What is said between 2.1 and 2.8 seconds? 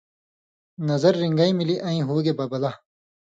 گے ببلہ